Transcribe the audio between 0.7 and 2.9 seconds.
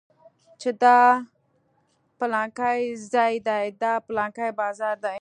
دا پلانکى